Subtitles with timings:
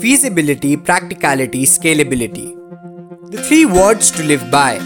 [0.00, 2.54] feasibility, practicality, scalability.
[3.30, 4.78] The three words to live by.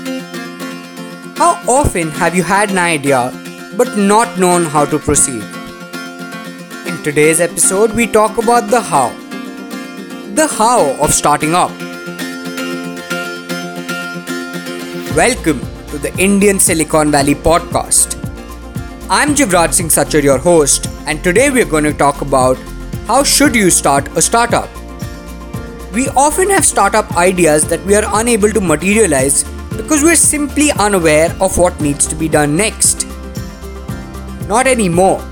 [1.37, 3.33] How often have you had an idea
[3.77, 5.43] but not known how to proceed?
[6.87, 9.09] In today's episode, we talk about the how.
[10.35, 11.71] The how of starting up.
[15.17, 18.17] Welcome to the Indian Silicon Valley podcast.
[19.09, 22.59] I'm Jivraj Singh Sachar, your host, and today we're going to talk about
[23.07, 24.69] how should you start a startup.
[25.91, 31.35] We often have startup ideas that we are unable to materialize because we're simply unaware
[31.41, 33.07] of what needs to be done next.
[34.49, 35.25] Not anymore.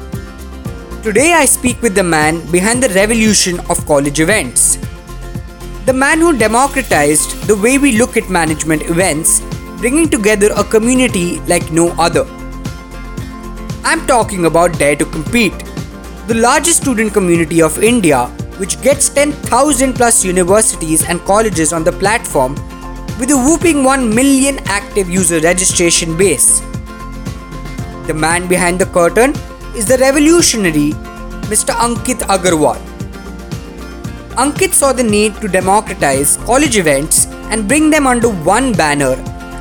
[1.02, 4.78] Today I speak with the man behind the revolution of college events.
[5.84, 9.40] The man who democratized the way we look at management events,
[9.76, 12.24] bringing together a community like no other.
[13.84, 15.58] I'm talking about Dare to Compete,
[16.28, 21.92] the largest student community of India, which gets 10,000 plus universities and colleges on the
[21.92, 22.54] platform
[23.18, 26.60] with a whooping 1 million active user registration base.
[28.06, 29.34] The man behind the curtain
[29.74, 30.92] is the revolutionary
[31.52, 31.74] Mr.
[31.86, 32.78] Ankit Agarwal.
[34.36, 39.14] Ankit saw the need to democratize college events and bring them under one banner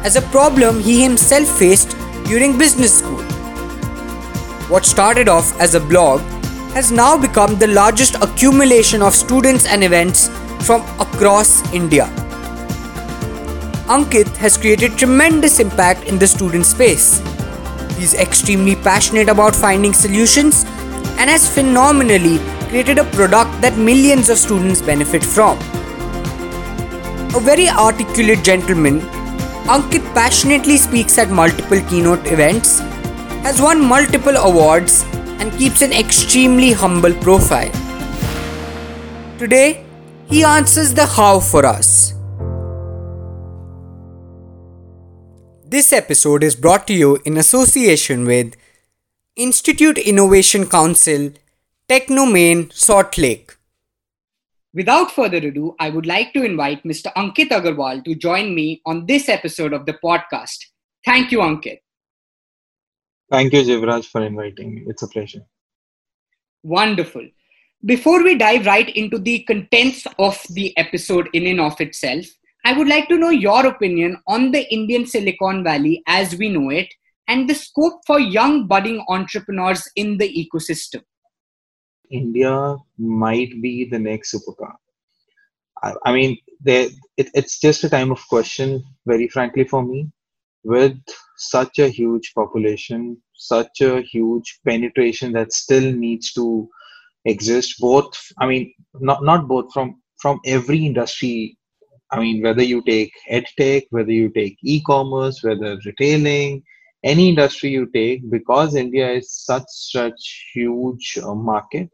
[0.03, 3.23] as a problem he himself faced during business school.
[4.69, 6.21] What started off as a blog
[6.75, 10.27] has now become the largest accumulation of students and events
[10.67, 12.05] from across India.
[13.87, 17.21] Ankit has created tremendous impact in the student space.
[17.97, 20.65] He's extremely passionate about finding solutions
[21.17, 25.57] and has phenomenally created a product that millions of students benefit from.
[27.35, 28.99] A very articulate gentleman,
[29.75, 32.79] Ankit passionately speaks at multiple keynote events
[33.45, 35.05] has won multiple awards
[35.39, 37.71] and keeps an extremely humble profile.
[39.37, 39.85] Today,
[40.27, 42.13] he answers the how for us.
[45.63, 48.55] This episode is brought to you in association with
[49.35, 51.31] Institute Innovation Council,
[51.89, 53.57] Techno Main, Salt Lake.
[54.73, 57.11] Without further ado, I would like to invite Mr.
[57.13, 60.65] Ankit Agarwal to join me on this episode of the podcast.
[61.05, 61.79] Thank you, Ankit.
[63.31, 64.83] Thank you, Jivraj, for inviting me.
[64.87, 65.41] It's a pleasure.
[66.63, 67.27] Wonderful.
[67.83, 72.25] Before we dive right into the contents of the episode in and of itself,
[72.63, 76.69] I would like to know your opinion on the Indian Silicon Valley as we know
[76.69, 76.91] it
[77.27, 81.03] and the scope for young budding entrepreneurs in the ecosystem.
[82.11, 84.75] India might be the next superpower.
[85.83, 90.11] I, I mean, it, it's just a time of question, very frankly, for me
[90.63, 90.97] with
[91.37, 96.67] such a huge population, such a huge penetration that still needs to
[97.25, 97.75] exist.
[97.79, 101.57] Both, I mean, not not both from from every industry.
[102.11, 106.63] I mean, whether you take edtech, whether you take e-commerce, whether retailing,
[107.03, 111.89] any industry you take, because India is such such huge uh, market.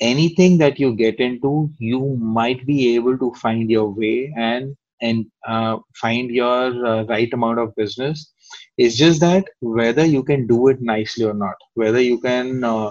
[0.00, 5.26] Anything that you get into, you might be able to find your way and and
[5.46, 8.32] uh, find your uh, right amount of business
[8.78, 12.90] it's just that whether you can do it nicely or not whether you can uh,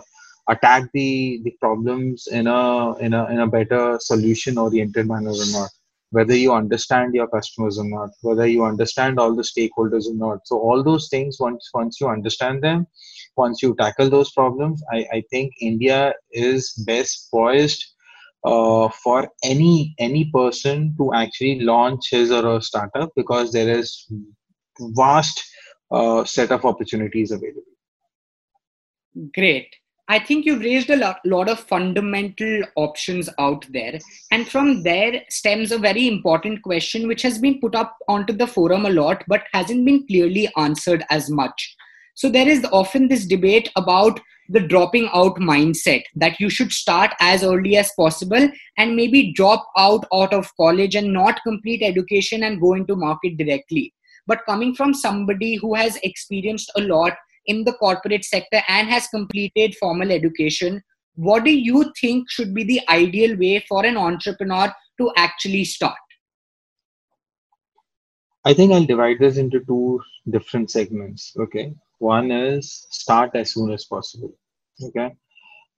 [0.49, 5.49] attack the the problems in a in a in a better solution oriented manner or
[5.51, 5.69] not
[6.11, 10.39] whether you understand your customers or not whether you understand all the stakeholders or not.
[10.45, 12.87] So all those things once once you understand them
[13.35, 17.83] once you tackle those problems i i think india is best poised
[18.45, 24.07] uh, for any any person to actually launch his or her startup because there is
[24.79, 25.43] vast
[25.91, 27.61] uh, set of opportunities available.
[29.33, 29.67] Great.
[30.07, 33.97] I think you've raised a lot, lot of fundamental options out there.
[34.31, 38.45] And from there stems a very important question which has been put up onto the
[38.45, 41.75] forum a lot but hasn't been clearly answered as much.
[42.13, 44.19] So there is often this debate about
[44.49, 48.47] the dropping out mindset that you should start as early as possible
[48.77, 53.37] and maybe drop out out of college and not complete education and go into market
[53.37, 53.91] directly
[54.27, 57.13] but coming from somebody who has experienced a lot
[57.47, 60.81] in the corporate sector and has completed formal education
[61.15, 66.17] what do you think should be the ideal way for an entrepreneur to actually start
[68.45, 73.71] i think i'll divide this into two different segments okay one is start as soon
[73.71, 74.33] as possible.
[74.83, 75.15] Okay.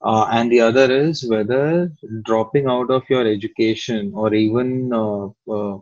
[0.01, 1.91] Uh, and the other is whether
[2.23, 5.77] dropping out of your education or even uh, uh,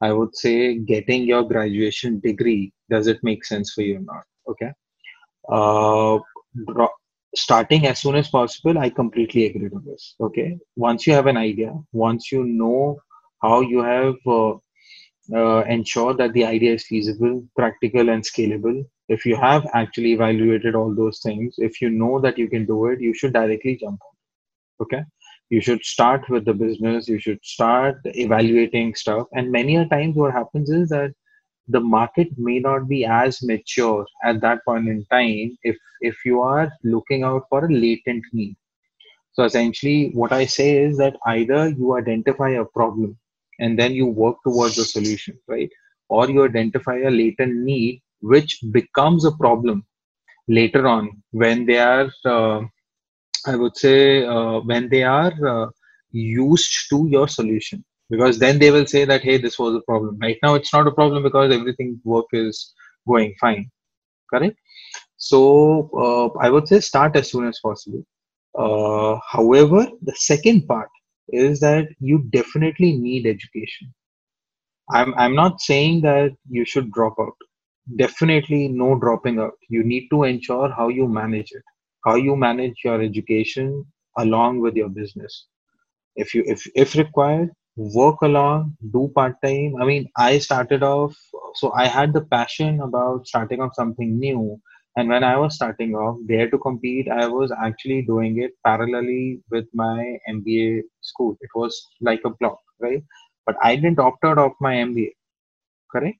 [0.00, 4.24] I would say getting your graduation degree does it make sense for you or not?
[4.48, 4.72] Okay.
[5.48, 6.18] Uh,
[7.36, 11.36] starting as soon as possible i completely agree on this okay once you have an
[11.36, 12.96] idea once you know
[13.42, 14.52] how you have uh,
[15.34, 20.74] uh, ensure that the idea is feasible practical and scalable if you have actually evaluated
[20.74, 23.98] all those things if you know that you can do it you should directly jump
[24.08, 25.02] on okay
[25.54, 29.26] you should start with the business you should start evaluating stuff.
[29.32, 31.12] And many a times what happens is that
[31.68, 36.40] the market may not be as mature at that point in time if if you
[36.40, 38.56] are looking out for a latent need.
[39.32, 43.16] So essentially what i say is that either you identify a problem
[43.58, 45.70] and then you work towards a solution right?
[46.08, 49.84] Or you identify a latent need which becomes a problem
[50.48, 52.62] later on when they are uh,
[53.46, 55.66] i would say uh, when they are uh,
[56.12, 57.84] used to your solution.
[58.10, 60.18] Because then they will say that hey this was a problem.
[60.20, 62.74] Right now it's not a problem because everything work is
[63.08, 63.70] going fine.
[64.32, 64.56] Correct?
[65.16, 65.40] So
[66.04, 68.02] uh, i would say start as soon as possible.
[68.64, 70.90] Uh, however the second part
[71.28, 73.92] is that you definitely need education.
[74.90, 77.36] I'm i'm not saying that you should drop out.
[77.96, 79.58] Definitely no dropping out.
[79.68, 81.64] You need to ensure how you manage it
[82.04, 83.84] how you manage your education
[84.18, 85.46] along with your business
[86.16, 89.74] if you if if required work along, do part time.
[89.80, 91.16] I mean, I started off,
[91.54, 94.60] so I had the passion about starting off something new.
[94.96, 99.40] And when I was starting off, Dare to Compete, I was actually doing it parallelly
[99.50, 101.36] with my MBA school.
[101.40, 103.02] It was like a block, right?
[103.44, 105.10] But I didn't opt out of my MBA,
[105.90, 106.18] correct?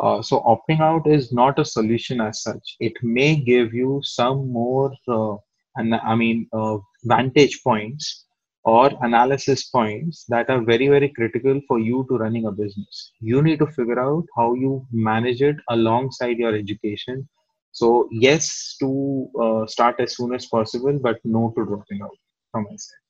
[0.00, 2.76] Uh, so opting out is not a solution as such.
[2.80, 5.36] It may give you some more, uh,
[5.76, 8.26] and I mean, uh, vantage points
[8.64, 13.12] or analysis points that are very very critical for you to running a business.
[13.20, 17.28] You need to figure out how you manage it alongside your education.
[17.72, 22.16] So yes to uh, start as soon as possible but no to dropping out
[22.52, 23.09] from my side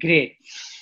[0.00, 0.36] great.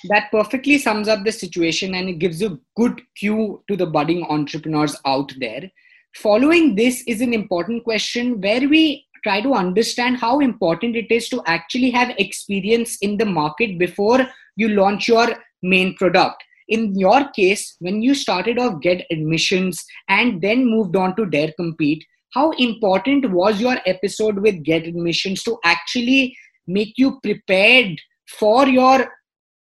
[0.09, 4.23] That perfectly sums up the situation and it gives a good cue to the budding
[4.23, 5.69] entrepreneurs out there.
[6.15, 11.29] Following this is an important question where we try to understand how important it is
[11.29, 15.27] to actually have experience in the market before you launch your
[15.61, 16.43] main product.
[16.67, 21.51] In your case when you started off get admissions and then moved on to dare
[21.53, 26.35] compete how important was your episode with get admissions to actually
[26.67, 27.99] make you prepared
[28.39, 29.07] for your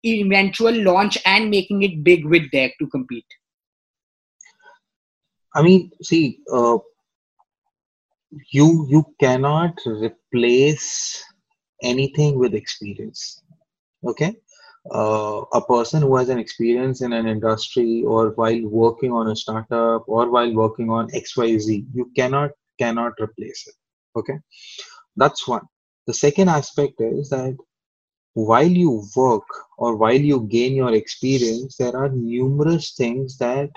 [0.05, 3.26] eventual launch and making it big with dare to compete?
[5.55, 6.78] I mean see uh,
[8.52, 11.25] you you cannot replace
[11.82, 13.43] anything with experience
[14.06, 14.34] okay?
[14.90, 19.37] Uh, a person who has an experience in an industry or while working on a
[19.37, 23.75] startup or while working on xyz you cannot cannot replace it
[24.19, 24.38] okay?
[25.17, 25.67] That's one.
[26.06, 27.56] The second aspect is that
[28.35, 29.49] while you work
[29.79, 33.71] or while you gain your experience there are numerous things that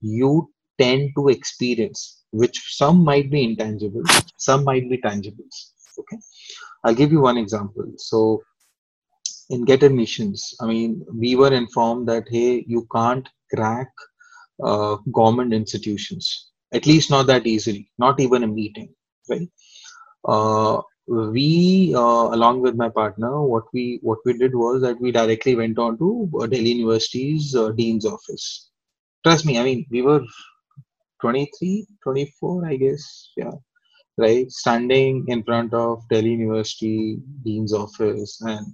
[0.00, 4.02] you tend to experience which some might be intangible,
[4.38, 5.70] some might be tangibles.
[5.98, 6.18] Okay,
[6.82, 7.86] I'll give you one example.
[7.96, 8.42] So,
[9.50, 13.88] in Get Admissions, I mean, we were informed that hey, you can't crack
[14.62, 18.92] uh, government institutions, at least not that easily, not even a meeting,
[19.30, 19.48] right?
[20.26, 25.12] Uh, we, uh, along with my partner, what we what we did was that we
[25.12, 28.70] directly went on to uh, Delhi University's uh, dean's office.
[29.22, 30.22] Trust me, I mean, we were
[31.24, 33.54] 23 24 i guess yeah
[34.18, 38.40] right standing in front of delhi university dean's office.
[38.42, 38.66] And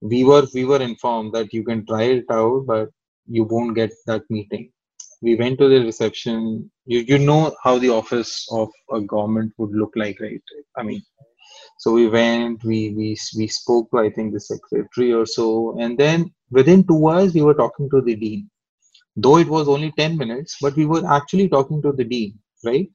[0.00, 2.88] we were we were informed that you can try it out but
[3.26, 4.70] you won't get that meeting.
[5.22, 6.70] We went to the reception.
[6.86, 10.42] You, you know how the office of a government would look like right?
[10.76, 11.02] I mean
[11.82, 13.08] so we went we we,
[13.38, 15.76] we spoke to i think the secretary or so.
[15.80, 18.50] And then within two hours we were talking to the dean.
[19.16, 22.88] Though it was only 10 minutes but we were actually talking to the dean right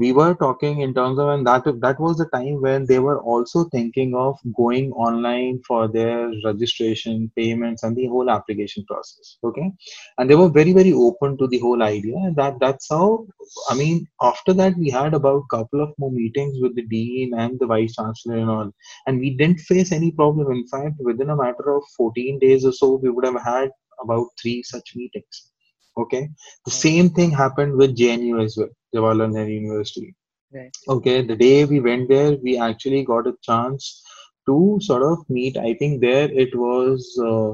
[0.00, 3.20] we were talking in terms of and that that was the time when they were
[3.32, 9.70] also thinking of going online for their registration payments and the whole application process okay?
[10.18, 13.26] And they were very very open to the whole idea and that that's how
[13.68, 17.58] i mean after that we had about couple of more meetings with the dean and
[17.58, 18.70] the vice chancellor and all
[19.06, 20.50] and we didn't face any problem.
[20.52, 23.70] In fact within a matter of 14 days or so we would have had
[24.02, 25.49] about three such meetings
[25.98, 26.28] Okay,
[26.64, 30.14] the same thing happened with JNU as well, Jawaharlal Nehru University.
[30.52, 30.72] Right.
[30.88, 34.02] Okay, the day we went there, we actually got a chance
[34.46, 35.56] to sort of meet.
[35.56, 37.52] I think there it was uh,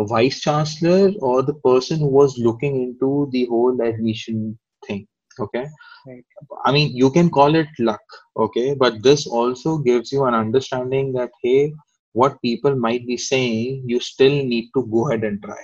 [0.00, 5.06] a vice chancellor or the person who was looking into the whole admission thing.
[5.44, 5.66] okay
[6.06, 6.24] Right.
[6.66, 8.04] i mean you can call it luck
[8.44, 11.72] okay but this also gives you an understanding that hey
[12.20, 15.62] what people might be saying you still need to go ahead and try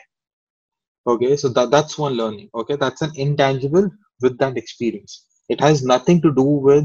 [1.07, 2.76] okay so that, that's one learning okay?
[2.76, 3.90] That's an intangible
[4.21, 5.26] with that experience.
[5.49, 6.85] It has nothing to do with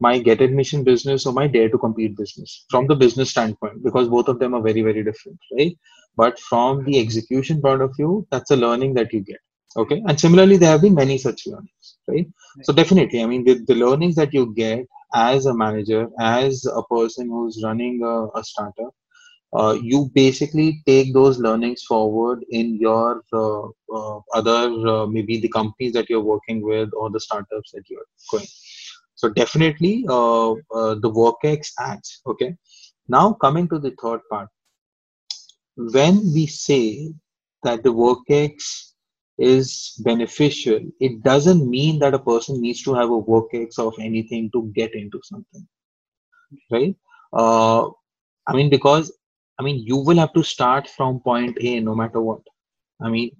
[0.00, 4.08] my get admission business or my dare to compete business from the business standpoint because
[4.08, 5.76] both of them are very very different right?
[6.16, 9.38] But from the execution point of view that's a learning that you get
[9.76, 10.02] okay?
[10.06, 12.26] And similarly there have been many such learnings right?
[12.62, 16.82] So definitely i mean the, the learnings that you get as a manager as a
[16.84, 18.94] person who's running a, a startup
[19.54, 25.48] uh, you basically take those learnings forward in your uh, uh, other uh, maybe the
[25.48, 28.46] companies that you're working with or the startups that you're going.
[29.14, 32.56] So definitely uh, uh, the workex adds okay?
[33.08, 34.48] Now coming to the third part.
[35.76, 37.12] When we say
[37.62, 38.92] that the workex
[39.38, 44.50] is beneficial it doesn't mean that a person needs to have a workex of anything
[44.52, 45.66] to get into something
[46.70, 46.94] right?
[47.32, 49.10] I mean because
[49.62, 52.40] I mean, you will have to start from point A no matter what.
[53.00, 53.30] I mean,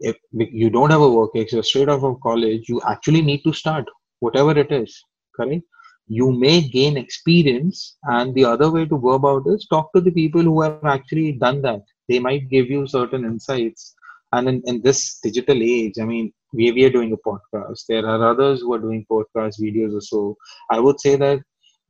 [0.00, 3.42] if you don't have a work ex, you're straight out of college, you actually need
[3.44, 3.84] to start,
[4.18, 5.00] whatever it is,
[5.36, 5.62] correct?
[6.08, 10.10] You may gain experience, and the other way to go about is talk to the
[10.10, 11.82] people who have actually done that.
[12.08, 13.94] They might give you certain insights.
[14.32, 17.84] And in, in this digital age, I mean, we, we are doing a podcast.
[17.88, 20.36] There are others who are doing podcast videos or so.
[20.68, 21.38] I would say that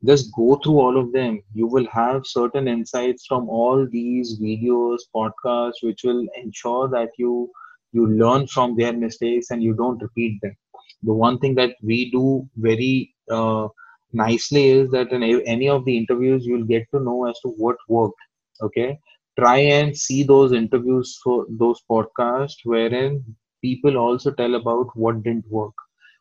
[0.05, 1.43] just go through all of them.
[1.55, 7.51] You will have certain insights from all these videos podcasts which will ensure that you
[7.93, 10.57] you learn from their mistakes and you don't repeat them.
[11.03, 13.69] The one thing that we do very uh,
[14.13, 17.77] nicely is that in any of the interviews you'll get to know as to what
[17.89, 18.21] worked
[18.63, 18.99] okay?
[19.39, 23.25] Try and see those interviews for those podcasts wherein
[23.63, 25.75] people also tell about what didn't work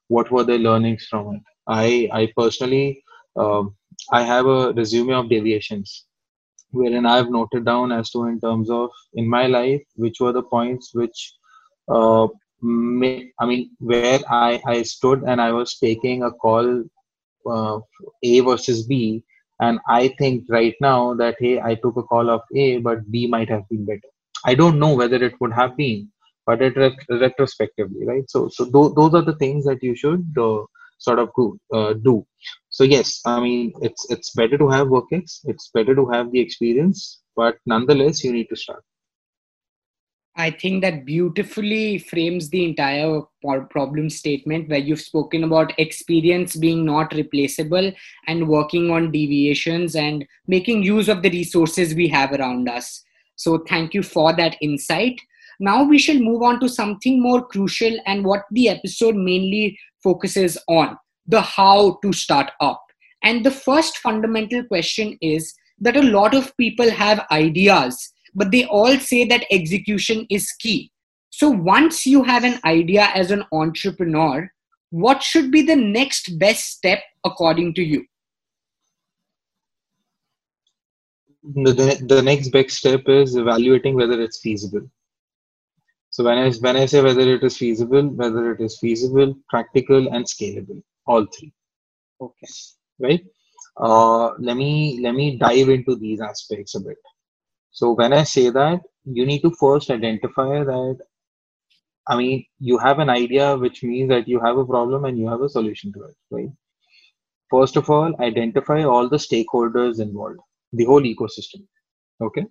[0.07, 1.41] what were their learnings from it.
[1.67, 3.01] I i personally
[3.37, 3.75] um,
[4.11, 6.05] I have a resume of deviations
[6.71, 10.43] wherein I've noted down as to in terms of in my life which were the
[10.43, 11.33] points which
[11.89, 12.27] uh,
[12.61, 16.83] may, I mean where I, I stood and I was taking a call
[17.49, 17.79] uh,
[18.23, 19.23] A versus B
[19.59, 23.27] and I think right now that hey I took a call of A but B
[23.27, 24.09] might have been better.
[24.45, 26.09] I don't know whether it would have been,
[26.45, 26.75] but it
[27.09, 28.29] retrospectively, right?
[28.29, 30.63] So so th- those are the things that you should uh,
[30.97, 31.29] sort of
[31.73, 32.25] uh, do
[32.79, 36.39] so yes i mean it's it's better to have workex it's better to have the
[36.39, 38.83] experience but nonetheless you need to start
[40.35, 43.21] I think that beautifully frames the entire
[43.71, 47.91] problem statement where you've spoken about experience being not replaceable
[48.25, 53.03] and working on deviations and making use of the resources we have around us.
[53.35, 55.19] So, thank you for that insight.
[55.59, 60.57] Now, we shall move on to something more crucial and what the episode mainly focuses
[60.69, 60.97] on
[61.29, 62.83] the how to start up.
[63.23, 68.65] And the first fundamental question is that a lot of people have ideas, but they
[68.65, 70.91] all say that execution is key.
[71.29, 74.51] So once you have an idea as an entrepreneur,
[74.89, 78.05] what should be the next best step according to you?
[81.43, 84.89] The, the, next best step is evaluating whether it's feasible.
[86.09, 90.13] So when I when I say whether it is feasible, whether it is feasible, practical,
[90.13, 91.51] and scalable, all three.
[92.21, 92.47] Okay.
[92.99, 93.23] Right.
[93.77, 96.97] Uh, let me let me dive into these aspects a bit.
[97.71, 100.97] So when I say that, you need to first identify that.
[102.07, 105.27] I mean, you have an idea, which means that you have a problem and you
[105.29, 106.49] have a solution to it, right?
[107.51, 110.39] First of all, identify all the stakeholders involved,
[110.73, 111.67] the whole ecosystem.
[112.21, 112.45] Okay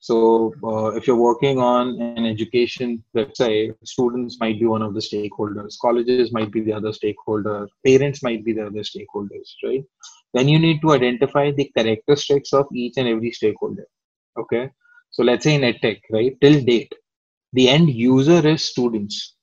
[0.00, 5.00] so uh, if you're working on an education website, students might be one of the
[5.00, 9.84] stakeholders, colleges might be the other stakeholder, parents might be the other stakeholders, right?
[10.34, 13.86] Then you need to identify the characteristics of each and every stakeholder.
[14.38, 14.70] Okay.
[15.10, 16.36] So let's say in EdTech, right?
[16.40, 16.92] Till date,
[17.52, 19.34] the end user is students,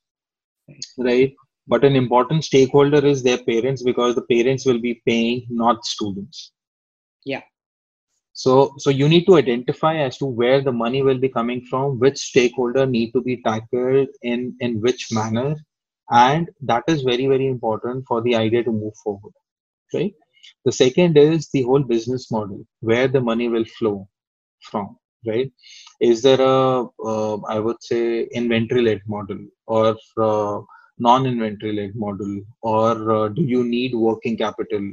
[0.97, 1.33] right?
[1.67, 6.53] But an important stakeholder is their parents because the parents will be paying, not students.
[7.25, 7.41] Yeah
[8.35, 11.99] so so you need to identify as to where the money will be coming from
[11.99, 15.55] which stakeholder need to be tackled in in which manner.
[16.11, 19.33] And that is very very important for the idea to move forward
[19.93, 20.13] right?
[20.65, 24.09] The second is the whole business model where the money will flow
[24.61, 25.51] from right?
[26.01, 30.59] Is there a uh, I would say inventory led model or uh,
[30.99, 32.41] non inventory led model?
[32.61, 34.91] Or uh, do you need working capital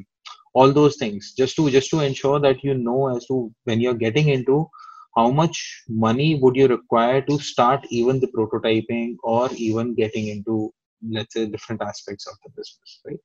[0.54, 1.32] all those things.
[1.36, 4.68] Just to just to ensure that you know as to when you're getting into
[5.16, 10.72] how much money would you require to start even the prototyping or even getting into
[11.10, 13.18] let's say different aspects of the business right?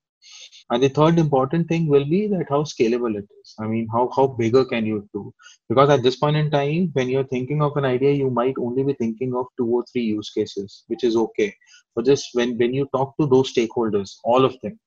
[0.71, 3.55] And the third important thing will be that how scalable it is.
[3.59, 5.33] I mean how how bigger can you do?
[5.69, 8.83] Because at this point in time when you're thinking of an idea you might only
[8.83, 11.53] be thinking of two or three use cases which is okay.
[11.95, 14.79] But just when when you talk to those stakeholders all of them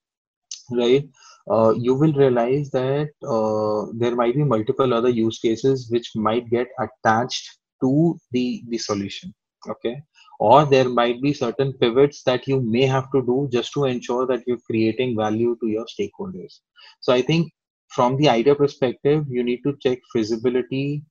[0.73, 1.09] right
[1.50, 6.49] uh, you will realize that uh, there might be multiple other use cases which might
[6.50, 9.35] get attached to the the solution
[9.68, 10.02] okay?
[10.38, 14.26] Or there might be certain pivots that you may have to do just to ensure
[14.26, 16.61] that you're creating value to your stakeholders.
[17.00, 17.52] So i think
[17.88, 21.02] from the idea perspective you need to check feasibility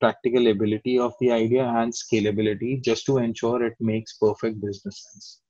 [0.00, 5.40] practical ability of the idea and scalability just to ensure it makes perfect business sense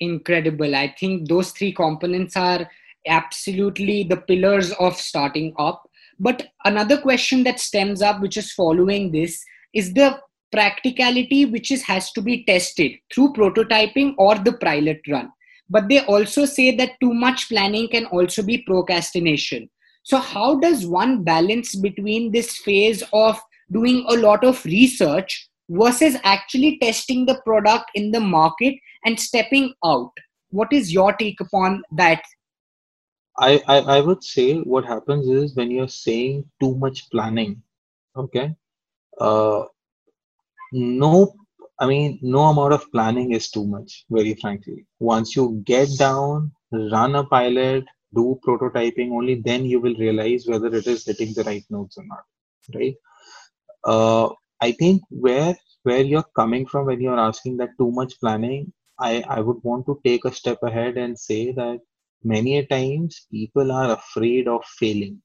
[0.00, 0.74] incredible.
[0.74, 2.68] I think those three components are
[3.06, 5.88] absolutely the pillars of starting up.
[6.18, 9.42] But another question that stems up which is following this
[9.72, 10.20] is the
[10.52, 15.30] practicality which is has to be tested through prototyping or the pilot run.
[15.68, 19.70] But they also say that too much planning can also be procrastination.
[20.02, 23.40] So how does one balance between this phase of
[23.70, 28.74] doing a lot of research versus actually testing the product in the market
[29.04, 30.10] and stepping out.
[30.50, 32.22] What is your take upon that?
[33.38, 37.62] I, I i would say what happens is when you're saying too much planning
[38.16, 38.54] okay
[39.20, 39.62] uh
[40.72, 41.32] no
[41.78, 44.84] i mean no amount of planning is too much very frankly.
[44.98, 47.84] Once you get down run a pilot
[48.14, 52.04] do prototyping only then you will realize whether it is hitting the right notes or
[52.04, 52.24] not
[52.74, 52.96] right?
[53.84, 54.28] Uh,
[54.66, 55.54] i think where
[55.88, 58.62] where you're coming from when you're asking that too much planning
[59.10, 61.80] i i would want to take a step ahead and say that
[62.34, 65.22] many a times people are afraid of failing.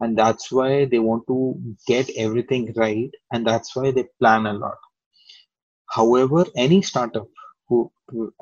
[0.00, 1.38] And that's why they want to
[1.86, 4.78] get everything right and that's why they plan a lot.
[5.90, 7.28] However any startup
[7.68, 7.92] who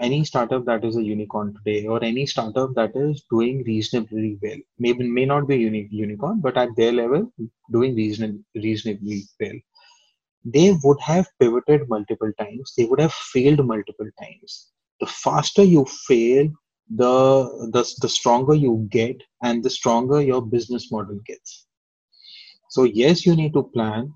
[0.01, 4.57] any startup that is a unicorn today or any startup that is doing reasonably well
[4.79, 7.31] maybe may not be unique unicorn but at their level
[7.71, 9.59] doing reasonably reasonably well
[10.45, 14.71] they would have pivoted multiple times they would have failed multiple times.
[15.01, 16.49] The faster you fail
[16.95, 21.67] the, the the stronger you get and the stronger your business model gets.
[22.71, 24.13] So yes you need to plan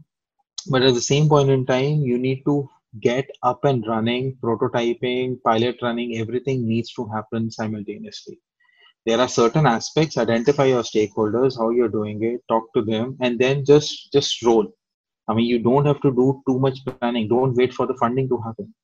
[0.71, 2.69] but at the same point in time you need to
[3.01, 8.39] get up and running prototyping pilot running everything needs to happen simultaneously.
[9.07, 13.39] There are certain aspects identify your stakeholders how you're doing it talk to them and
[13.39, 14.73] then just just roll
[15.29, 17.29] i mean you don't have to do too much planning.
[17.29, 18.75] Don't wait for the funding to happen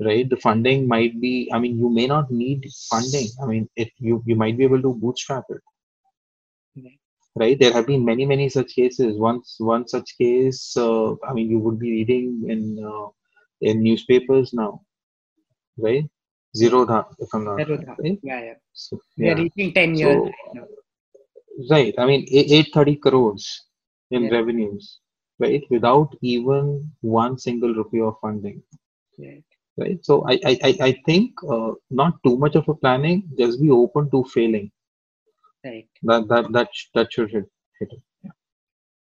[0.00, 0.28] right?
[0.28, 3.28] The funding might be i mean you may not need funding.
[3.42, 5.62] I mean if you you might be able to bootstrap it.
[7.36, 7.58] Right?
[7.58, 9.16] There have been many many such cases.
[9.16, 13.08] Once one such case uh, i mean you would be reading in uh,
[13.60, 14.80] in newspapers now
[15.78, 16.04] right?
[16.56, 18.18] Zerodha, if i'm not zero right?
[18.22, 18.58] yeah yeah.
[18.72, 19.24] So, yeah.
[19.24, 21.94] we are reaching 10 years so, right.
[21.96, 23.44] I mean 830 crores
[24.10, 24.30] in yeah.
[24.30, 24.98] revenues
[25.40, 28.62] right without even one single rupee of funding.
[29.18, 29.44] Right.
[29.78, 30.04] Right?
[30.04, 34.10] So i i i think uh, not too much of a planning just be open
[34.10, 34.70] to failing.
[35.64, 35.88] Right.
[36.02, 37.46] That that that, that should hit,
[37.78, 38.02] hit it.
[38.24, 38.30] Yeah.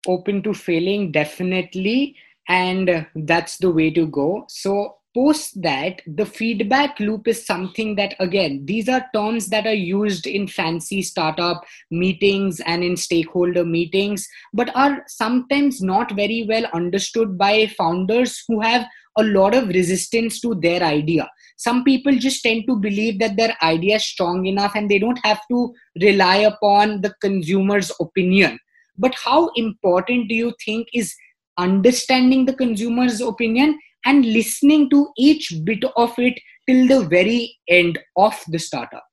[0.08, 2.16] open to failing definitely
[2.48, 4.46] and that's the way to go.
[4.50, 9.74] So post that the feedback loop is something that again these are terms that are
[9.74, 16.66] used in fancy startup meetings and in stakeholder meetings but are sometimes not very well
[16.74, 18.86] understood by founders who have
[19.18, 21.30] a lot of resistance to their idea.
[21.58, 25.20] Some people just tend to believe that their idea is strong enough and they don't
[25.24, 28.60] have to rely upon the consumer's opinion.
[28.98, 31.14] But how important do you think is
[31.58, 38.00] understanding the consumer's opinion and listening to each bit of it till the very end
[38.16, 39.04] of the startup.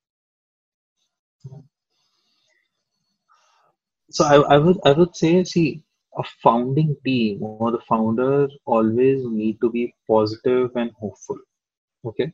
[4.10, 5.82] So I, I would i would say see
[6.18, 11.38] a founding team or the founder always need to be positive and hopeful
[12.04, 12.32] okay?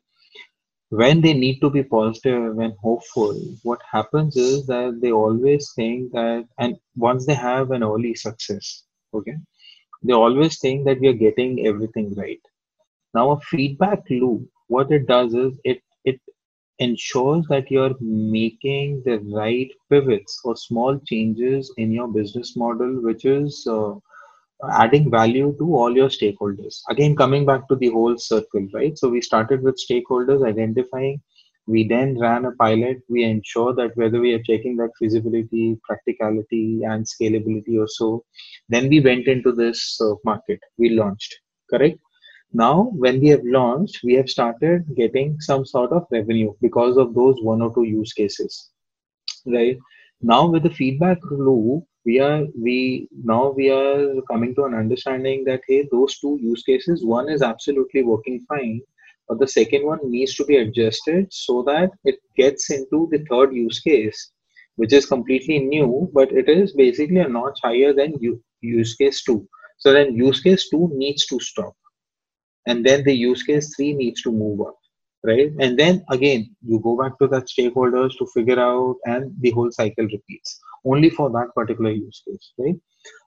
[0.91, 6.13] When they need to be positive and hopeful what happens is that they always think
[6.13, 8.85] that and once they have an early success
[9.15, 9.37] okay
[10.03, 12.41] they always think that we are getting everything right
[13.15, 16.21] now a feedback loop what it does is it it
[16.79, 23.25] ensures that you're making the right pivots or small changes in your business model, which
[23.25, 23.95] is uh,
[24.73, 26.81] adding value to all your stakeholders.
[26.89, 28.97] Again, coming back to the whole circle, right?
[28.99, 31.21] So we started with stakeholders identifying.
[31.67, 32.99] We then ran a pilot.
[33.09, 38.25] We ensure that whether we are checking that feasibility, practicality, and scalability or so.
[38.69, 40.61] Then we went into this uh, market.
[40.79, 41.39] We launched,
[41.71, 41.99] correct?
[42.53, 47.15] Now, when we have launched, we have started getting some sort of revenue because of
[47.15, 48.71] those one or two use cases,
[49.47, 49.79] right?
[50.21, 55.45] Now, with the feedback loop, we are we now we are coming to an understanding
[55.45, 58.83] that hey, those two use cases, one is absolutely working fine,
[59.29, 63.81] the second one needs to be adjusted so that it gets into the third use
[63.81, 64.33] case,
[64.77, 68.15] which is completely new, but it is basically a notch higher than
[68.61, 69.49] use case two.
[69.79, 71.75] So then use case two needs to stop.
[72.67, 74.77] And then the use case 3 needs to move up
[75.25, 75.51] right?
[75.61, 79.71] And then again you go back to that stakeholders to figure out and the whole
[79.71, 82.77] cycle repeats only for that particular use case right?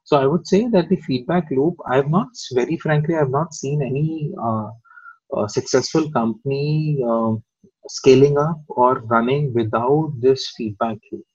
[0.03, 3.29] So i would say that the feedback loop i have not very frankly i have
[3.29, 4.69] not seen any uh,
[5.47, 7.33] successful company uh,
[7.87, 11.25] scaling up or running without this feedback loop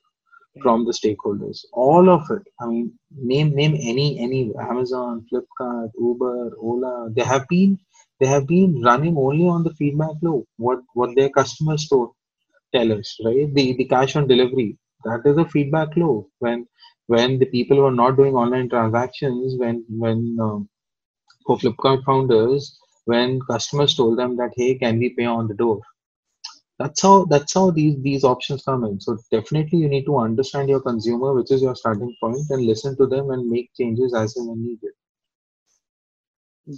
[0.63, 1.59] from the stakeholders.
[1.73, 2.43] All of it.
[2.61, 2.93] I mean
[3.33, 7.11] name name any any amazon flipkart uber ola.
[7.17, 7.79] They have been
[8.21, 10.45] they have been running only on the feedback loop.
[10.57, 12.11] What what their customers told
[12.75, 13.53] tell us right?
[13.55, 14.77] The the cash on delivery.
[15.05, 16.29] That is a feedback loop.
[16.41, 16.67] When
[17.07, 20.69] when the people were not doing online transactions when when um,
[21.47, 25.81] for flipkart founders when customers told them that hey can we pay on the door?
[26.79, 29.01] That's how that's how these these options come in.
[29.01, 32.97] So definitely you need to understand your consumer which is your starting point and listen
[32.97, 34.93] to them and make changes as and when needed.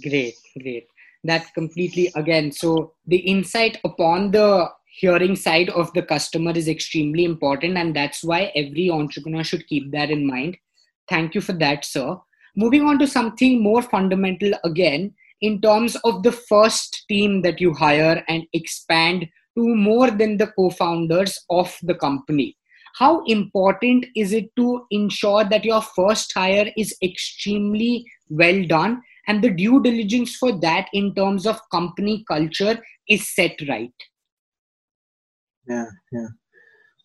[0.09, 0.87] Great great.
[1.23, 7.23] That completely again so the insight upon the hearing side of the customer is extremely
[7.25, 10.57] important and that's why every entrepreneur should keep that in mind.
[11.09, 12.17] Thank you for that sir.
[12.55, 17.73] Moving on to something more fundamental again in terms of the first team that you
[17.73, 19.27] hire and expand
[19.57, 22.57] to more than the co-founders of the company.
[22.95, 29.43] How important is it to ensure that your first hire is extremely well done and
[29.43, 32.79] the due diligence for that in terms of company culture
[33.09, 33.93] is set right?
[35.67, 36.27] Yeah yeah.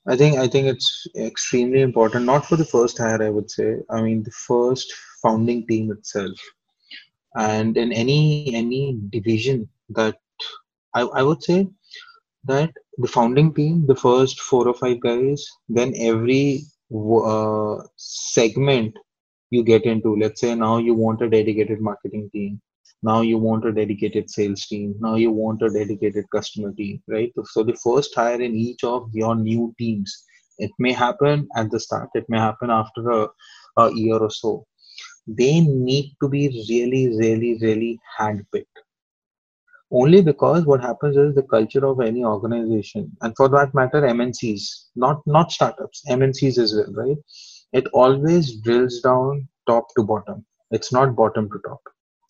[0.07, 3.77] I think i think it's extremely important not for the first hire i would say.
[3.90, 6.38] I mean the first founding team itself
[7.36, 10.16] and in any any division that
[10.94, 11.66] i, I would say
[12.44, 16.62] that the founding team the first four or five guys then every
[16.94, 18.96] uh, segment
[19.50, 22.60] you get into let's say now you want a dedicated marketing team
[23.02, 27.32] now you want a dedicated sales team now you want a dedicated customer team right?
[27.44, 30.24] So the first hire in each of your new teams
[30.58, 33.28] it may happen at the start it may happen after a,
[33.76, 34.66] a year or so
[35.28, 38.78] they need to be really really really handpicked.
[39.90, 44.62] Only because what happens is the culture of any organization and for that matter mncs
[44.96, 47.16] not not startups mncs as well right?
[47.72, 50.44] It always drills down top to bottom.
[50.70, 51.80] It's not bottom to top.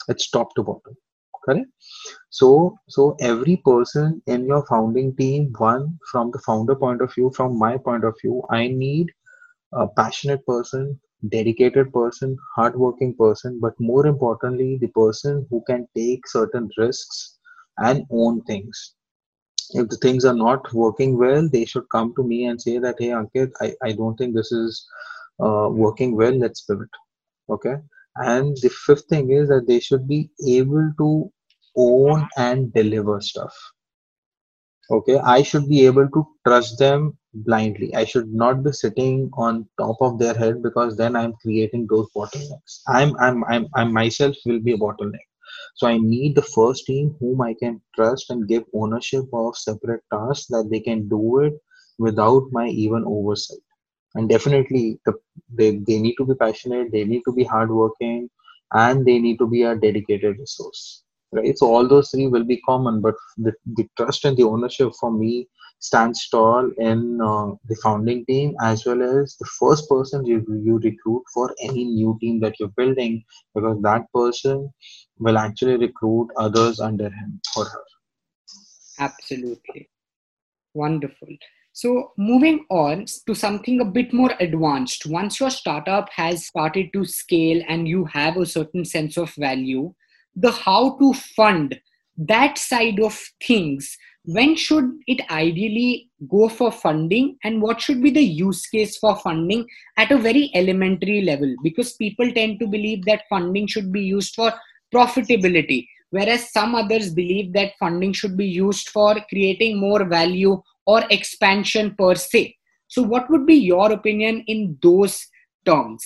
[0.08, 0.96] It's top to bottom.
[1.44, 1.66] Correct?
[2.30, 7.32] So so every person in your founding team one from the founder point of view
[7.34, 9.06] from my point of view i need
[9.72, 16.26] a passionate person dedicated person hardworking person but more importantly the person who can take
[16.28, 17.38] certain risks
[17.78, 18.94] and own things.
[19.70, 22.96] If the things are not working well they should come to me and say that
[22.98, 24.86] hey ankit i, I don't think this is
[25.40, 26.32] uh, working well.
[26.32, 26.88] Let's pivot.
[27.48, 27.76] Okay?
[28.16, 31.32] And the fifth thing is that they should be able to
[31.76, 33.54] own and deliver stuff.
[34.90, 35.18] Okay?
[35.18, 37.94] I should be able to trust them blindly.
[37.94, 42.08] I should not be sitting on top of their head because then i'm creating those
[42.16, 42.80] bottlenecks.
[42.88, 45.26] I'm i'm i'm, I'm myself will be a bottleneck.
[45.76, 50.02] So i need the first team whom i can trust and give ownership of separate
[50.12, 51.54] tasks that they can do it
[51.98, 53.64] without my even oversight.
[54.14, 55.14] And definitely the,
[55.52, 58.28] they, they need to be passionate they need to be hardworking
[58.72, 61.58] and they need to be a dedicated resource right?
[61.58, 65.10] So all those three will be common but the, the trust and the ownership for
[65.10, 65.48] me
[65.80, 70.80] stands tall in uh, the founding team as well as the first person you, you
[70.82, 73.22] recruit for any new team that you're building
[73.54, 74.68] because that person
[75.18, 77.84] will actually recruit others under him or her.
[78.98, 79.88] Absolutely.
[80.74, 81.28] Wonderful.
[81.72, 87.04] So, moving on to something a bit more advanced, once your startup has started to
[87.04, 89.94] scale and you have a certain sense of value,
[90.36, 91.80] the how to fund
[92.18, 98.10] that side of things, when should it ideally go for funding and what should be
[98.10, 101.54] the use case for funding at a very elementary level?
[101.62, 104.52] Because people tend to believe that funding should be used for
[104.94, 111.04] profitability, whereas some others believe that funding should be used for creating more value or
[111.10, 112.56] expansion per se.
[112.88, 115.26] So, what would be your opinion in those
[115.64, 116.04] terms?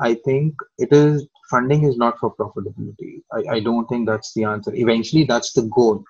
[0.00, 3.22] I think it is funding is not for profitability.
[3.32, 4.74] I, I don't think that's the answer.
[4.74, 6.04] Eventually, that's the goal.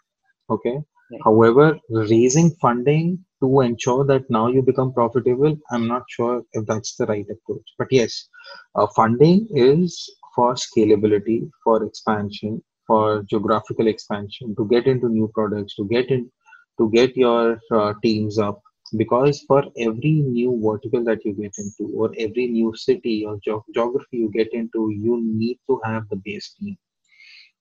[0.51, 0.79] Okay.
[1.11, 1.21] Right.
[1.25, 6.97] However, raising funding to ensure that now you become profitable, I'm not sure if that's
[6.97, 7.67] the right approach.
[7.79, 8.29] But yes,
[8.75, 15.75] uh, funding is for scalability, for expansion, for geographical expansion, to get into new products,
[15.77, 16.31] to get in,
[16.79, 18.61] to get your uh, teams up.
[18.97, 23.65] Because for every new vertical that you get into, or every new city or ge-
[23.75, 26.77] geography you get into, you need to have the base team.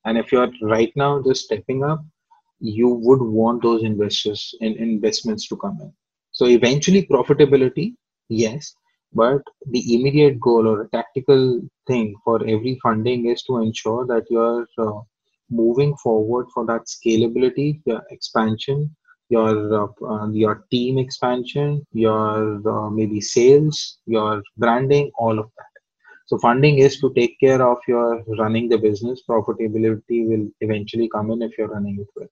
[0.06, 2.04] And if you're right now just stepping up,
[2.60, 5.94] you would want those investors and in investments to come in.
[6.32, 7.96] So eventually profitability,
[8.30, 8.74] yes,
[9.14, 14.26] but the immediate goal or a tactical thing for every funding is to ensure that
[14.30, 15.02] you're uh,
[15.50, 18.96] moving forward for that scalability, expansion,
[19.30, 25.66] your uh, uh, your team expansion, your uh, maybe sales, your branding, all of that.
[26.28, 29.24] So funding is to take care of your running the business.
[29.30, 32.28] Profitability will eventually come in if you're running it well.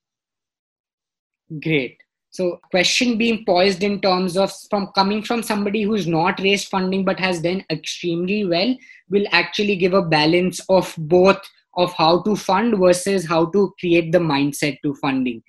[1.62, 1.98] Great.
[2.32, 7.06] So, question being poised in terms of from coming from somebody who's not raised funding
[7.06, 8.76] but has done extremely well
[9.10, 11.40] will actually give a balance of both
[11.78, 15.42] of how to fund versus how to create the mindset to funding.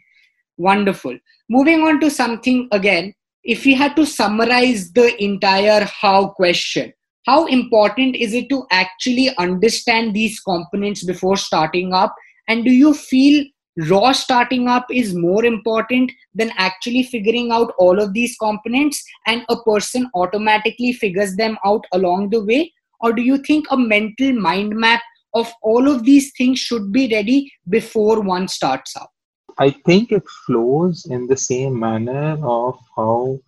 [0.59, 1.19] Wonderful.
[1.49, 3.15] Moving on to something again,
[3.45, 6.93] if we had to summarize the entire how question,
[7.27, 12.15] how important is it to actually understand these components before starting up?
[12.49, 13.45] And do you feel
[13.89, 19.45] raw starting up is more important than actually figuring out all of these components and
[19.49, 24.33] a person automatically figures them out along the way or do you think a mental
[24.33, 25.03] mind map
[25.35, 29.11] of all of these things should be ready before one starts up
[29.59, 33.39] i think it flows in the same manner of how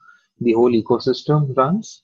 [0.41, 2.03] the whole ecosystem runs.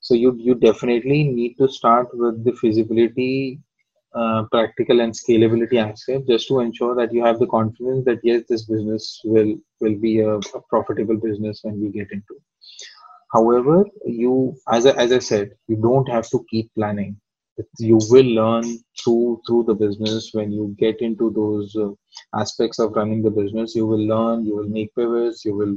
[0.00, 3.60] So you you definitely need to start with the feasibility
[4.14, 8.42] uh, practical and scalability aspect just to ensure that you have the confidence that yes
[8.48, 12.36] this business will will be a, a profitable business when we get into.
[13.32, 17.16] However you as I, as I said you don't have to keep planning
[17.78, 18.64] you will learn
[19.02, 21.90] through through the business when you get into those uh,
[22.38, 25.76] aspects of running the business you will learn you will make pivots you will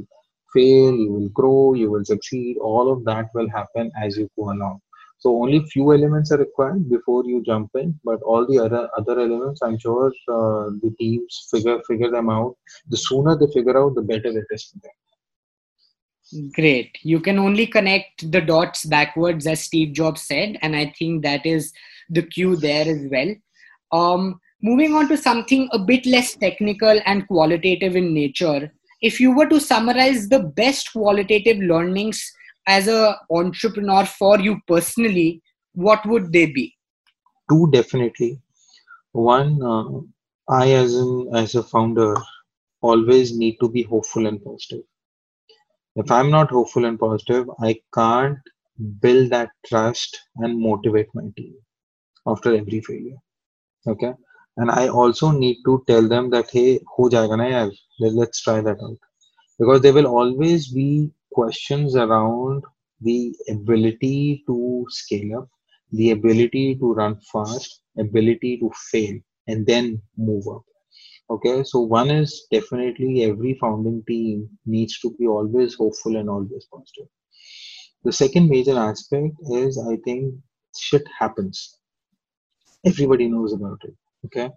[0.52, 4.50] fail you will grow you will succeed all of that will happen as you go
[4.50, 4.80] along
[5.24, 9.18] so only few elements are required before you jump in, but all the other other
[9.18, 12.56] elements, I'm sure uh, the teams figure figure them out.
[12.88, 14.92] The sooner they figure out, the better it is for them.
[16.52, 16.98] Great.
[17.02, 21.46] You can only connect the dots backwards, as Steve Jobs said, and I think that
[21.46, 21.72] is
[22.10, 23.34] the cue there as well.
[23.92, 29.36] Um, moving on to something a bit less technical and qualitative in nature, if you
[29.36, 32.32] were to summarize the best qualitative learnings
[32.66, 35.42] as a entrepreneur for you personally
[35.74, 36.74] what would they be
[37.50, 38.40] two definitely
[39.12, 39.84] one uh,
[40.48, 42.14] i as an as a founder
[42.80, 44.84] always need to be hopeful and positive
[46.02, 48.52] if i'm not hopeful and positive i can't
[49.00, 51.54] build that trust and motivate my team
[52.26, 53.18] after every failure
[53.86, 54.12] okay
[54.56, 57.50] and i also need to tell them that hey ho jayega na
[58.20, 59.10] let's try that out
[59.58, 60.88] because there will always be
[61.32, 62.64] questions around
[63.00, 65.48] the ability to scale up,
[65.92, 70.64] the ability to run fast, ability to fail, and then move up.
[71.30, 76.66] Okay, so one is definitely every founding team needs to be always hopeful and always
[76.72, 77.08] positive.
[78.04, 80.34] The second major aspect is I think
[80.78, 81.78] shit happens.
[82.86, 83.94] Everybody knows about it.
[84.26, 84.50] Okay,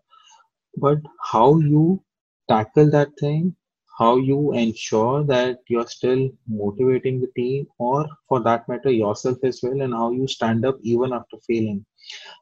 [0.77, 2.03] but how you
[2.49, 3.55] tackle that thing
[3.97, 9.59] how you ensure that you're still motivating the team or for that matter yourself as
[9.63, 11.85] well and how you stand up even after failing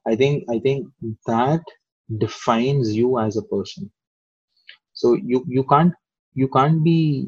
[0.07, 0.87] i think i think
[1.27, 1.61] that
[2.19, 3.91] defines you as a person
[4.95, 5.93] so you you can't
[6.35, 7.27] you can't be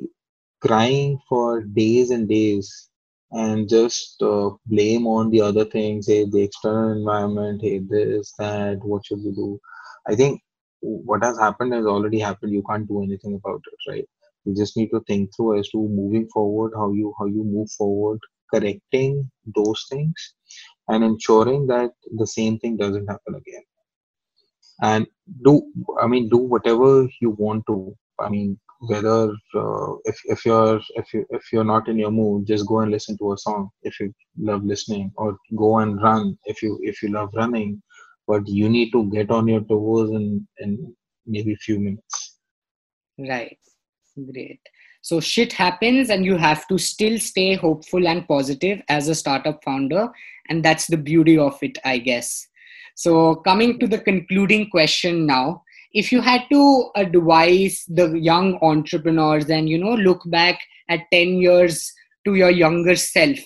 [0.62, 2.90] crying for days and days
[3.32, 6.08] and just uh, blame on the other things.
[6.08, 9.60] Hey the external environment hey this that what should we do?
[10.10, 10.42] I think
[10.82, 12.54] what has happened has already happened.
[12.54, 14.06] You can't do anything about it right?
[14.46, 17.72] You just need to think through as to moving forward how you how you move
[17.72, 18.20] forward
[18.54, 20.36] correcting those things
[20.90, 23.64] and ensuring that the same thing doesn't happen again
[24.82, 25.08] and
[25.44, 25.62] do
[26.02, 31.12] i mean do whatever you want to i mean whether uh, if, if you're if
[31.14, 34.00] you if you're not in your mood just go and listen to a song if
[34.00, 37.82] you love listening or go and run if you if you love running
[38.28, 42.38] but you need to get on your toes in in maybe a few minutes
[43.18, 43.58] right
[44.26, 44.60] Great.
[45.02, 49.64] So shit happens and you have to still stay hopeful and positive as a startup
[49.64, 50.10] founder.
[50.50, 52.48] And that's the beauty of it, I guess.
[52.98, 59.50] So, coming to the concluding question now, if you had to advise the young entrepreneurs
[59.50, 61.94] and you know look back at 10 years
[62.26, 63.40] to your younger self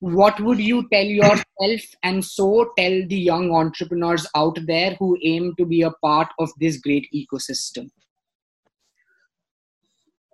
[0.00, 5.54] what would you tell yourself and so tell the young entrepreneurs out there who aim
[5.56, 7.88] to be a part of this great ecosystem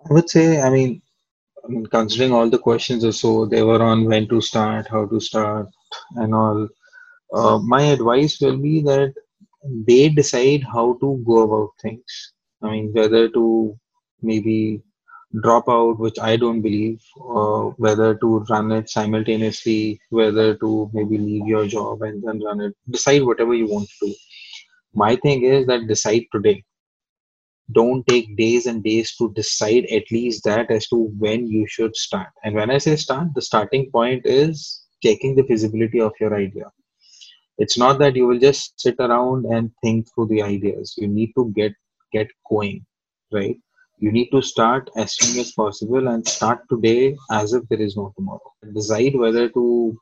[0.09, 1.03] I would say, I mean,
[1.65, 5.07] I mean, considering all the questions or so, they were on when to start, how
[5.07, 5.69] to start,
[6.13, 6.69] and all.
[7.33, 9.15] Uh, my advice will be that
[9.87, 12.33] they decide how to go about things.
[12.63, 13.79] I mean, whether to
[14.23, 14.83] maybe
[15.43, 21.19] drop out, which I don't believe, or whether to run it simultaneously, whether to maybe
[21.19, 22.75] leave your job and then run it.
[22.91, 24.15] Decide whatever you want to do.
[24.93, 26.65] My thing is that decide today.
[27.73, 31.95] Don't take days and days to decide at least that as to when you should
[31.95, 32.31] start.
[32.43, 36.65] And when I say start, the starting point is checking the feasibility of your idea
[37.61, 40.95] it's not that you will just sit around and think through the ideas.
[40.99, 41.73] You need to get
[42.13, 42.85] get going
[43.33, 43.57] right?
[43.99, 47.97] You need to start as soon as possible and start today as if there is
[47.97, 48.53] no tomorrow.
[48.75, 49.99] Decide whether to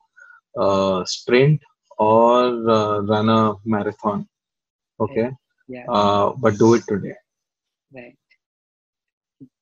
[0.58, 1.60] uh, sprint
[1.98, 4.26] or uh, run a marathon
[5.00, 5.30] okay?
[5.68, 5.84] Yeah.
[5.88, 7.14] Uh, but do it today.
[7.92, 8.16] Right.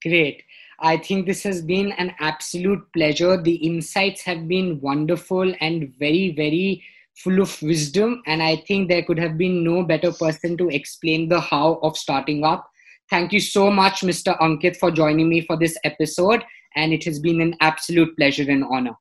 [0.02, 0.42] Great.
[0.78, 3.40] I think this has been an absolute pleasure.
[3.40, 6.82] The insights have been wonderful and very, very
[7.16, 8.22] full of wisdom.
[8.26, 11.96] And I think there could have been no better person to explain the how of
[11.96, 12.68] starting up.
[13.10, 14.38] Thank you so much, Mr.
[14.40, 16.44] Ankit, for joining me for this episode.
[16.74, 18.96] And it has been an absolute pleasure and honor.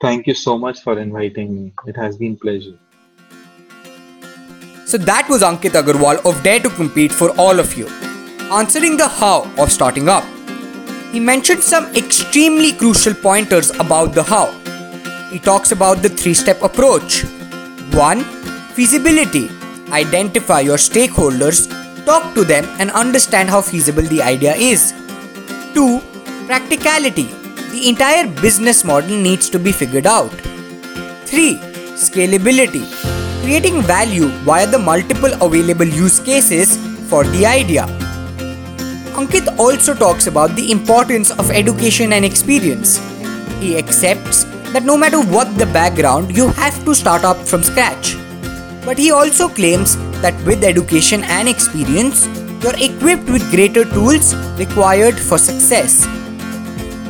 [0.00, 1.72] Thank you so much for inviting me.
[1.86, 2.78] It has been pleasure.
[4.86, 7.88] So that was Ankit Agarwal of Dare to Compete for all of you
[8.52, 10.24] answering the how of starting up.
[11.10, 14.63] He mentioned some extremely crucial pointers about the how.
[15.34, 17.24] He talks about the three step approach
[17.92, 18.20] 1.
[18.74, 19.50] Feasibility.
[19.90, 21.66] Identify your stakeholders,
[22.04, 24.92] talk to them, and understand how feasible the idea is.
[25.74, 26.00] 2.
[26.46, 27.24] Practicality.
[27.72, 30.30] The entire business model needs to be figured out.
[31.26, 31.58] 3.
[32.04, 32.86] Scalability.
[33.42, 36.76] Creating value via the multiple available use cases
[37.10, 37.86] for the idea.
[39.18, 42.98] Ankit also talks about the importance of education and experience.
[43.58, 48.16] He accepts that no matter what the background, you have to start up from scratch.
[48.84, 52.26] But he also claims that with education and experience,
[52.60, 56.04] you're equipped with greater tools required for success.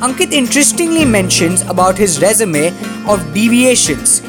[0.05, 2.67] Ankit interestingly mentions about his resume
[3.09, 4.21] of deviations,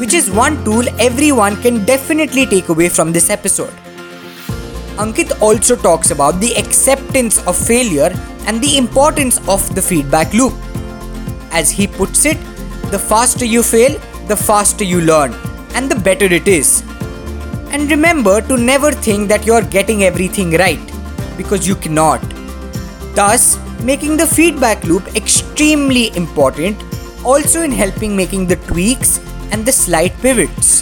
[0.00, 3.74] which is one tool everyone can definitely take away from this episode.
[4.96, 8.10] Ankit also talks about the acceptance of failure
[8.46, 10.54] and the importance of the feedback loop.
[11.52, 12.38] As he puts it,
[12.90, 15.32] the faster you fail, the faster you learn,
[15.74, 16.82] and the better it is.
[17.70, 20.80] And remember to never think that you're getting everything right,
[21.36, 22.20] because you cannot.
[23.14, 26.82] Thus, making the feedback loop extremely important,
[27.24, 29.18] also in helping making the tweaks
[29.52, 30.80] and the slight pivots.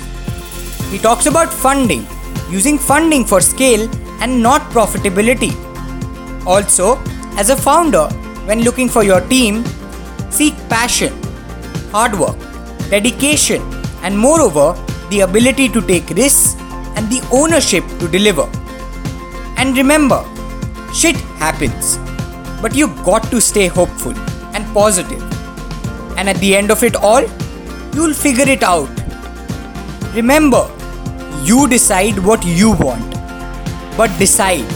[0.90, 2.06] He talks about funding,
[2.48, 3.88] using funding for scale
[4.22, 5.52] and not profitability.
[6.46, 6.98] Also,
[7.36, 8.08] as a founder,
[8.46, 9.64] when looking for your team,
[10.30, 11.12] seek passion,
[11.90, 12.38] hard work,
[12.90, 13.62] dedication,
[14.02, 14.76] and moreover,
[15.10, 16.54] the ability to take risks
[16.96, 18.48] and the ownership to deliver.
[19.56, 20.24] And remember,
[20.92, 21.98] shit happens,
[22.62, 24.16] but you got to stay hopeful
[24.54, 25.22] and positive.
[26.16, 27.22] And at the end of it all,
[27.94, 28.88] you'll figure it out.
[30.14, 30.70] Remember,
[31.42, 33.18] you decide what you want
[33.98, 34.68] but decide.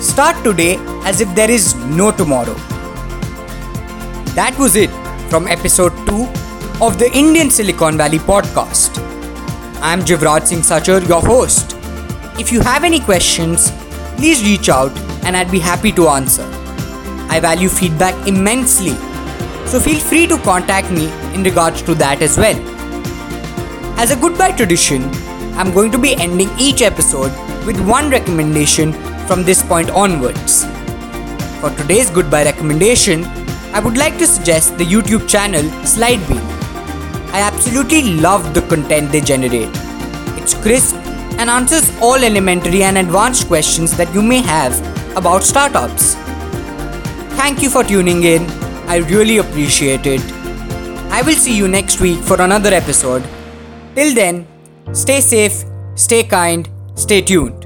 [0.00, 2.54] Start today as if there is no tomorrow.
[4.38, 5.01] That was it
[5.32, 6.24] from episode 2
[6.86, 8.98] of the Indian Silicon Valley podcast.
[9.80, 11.74] I'm Jivraj Singh Sachar, your host.
[12.38, 13.70] If you have any questions,
[14.18, 14.92] please reach out
[15.24, 16.46] and I'd be happy to answer.
[17.30, 18.92] I value feedback immensely,
[19.64, 22.60] so feel free to contact me in regards to that as well.
[23.98, 25.04] As a goodbye tradition,
[25.54, 27.32] I'm going to be ending each episode
[27.64, 28.92] with one recommendation
[29.26, 30.66] from this point onwards.
[31.62, 33.24] For today's goodbye recommendation,
[33.72, 36.42] I would like to suggest the YouTube channel Slidebean.
[37.32, 39.70] I absolutely love the content they generate.
[40.40, 40.96] It's crisp
[41.38, 44.74] and answers all elementary and advanced questions that you may have
[45.16, 46.14] about startups.
[47.40, 48.48] Thank you for tuning in.
[48.88, 50.20] I really appreciate it.
[51.10, 53.22] I will see you next week for another episode.
[53.94, 54.46] Till then,
[54.92, 55.64] stay safe,
[55.94, 57.61] stay kind, Stay tuned.